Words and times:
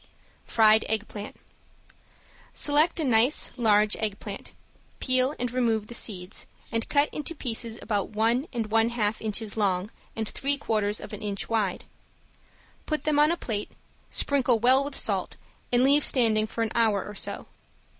~FRIED 0.47 0.83
EGGPLANT~ 0.89 1.35
Select 2.53 2.99
a 2.99 3.03
nice 3.03 3.51
large 3.55 3.95
eggplant, 3.97 4.51
peel, 4.99 5.35
remove 5.51 5.85
the 5.85 5.93
seeds, 5.93 6.47
and 6.71 6.89
cut 6.89 7.07
into 7.13 7.35
pieces 7.35 7.77
about 7.83 8.09
one 8.09 8.47
and 8.51 8.71
one 8.71 8.89
half 8.89 9.21
inches 9.21 9.55
long 9.55 9.91
and 10.15 10.27
three 10.27 10.57
quarters 10.57 10.99
of 10.99 11.13
an 11.13 11.21
inch 11.21 11.49
wide. 11.49 11.83
Put 12.87 13.03
them 13.03 13.19
on 13.19 13.29
a 13.31 13.37
plate, 13.37 13.73
sprinkle 14.09 14.57
well 14.57 14.83
with 14.83 14.95
salt 14.97 15.35
and 15.71 15.83
leave 15.83 16.03
standing 16.03 16.47
for 16.47 16.63
an 16.63 16.71
hour 16.73 17.05
or 17.05 17.13
so. 17.13 17.45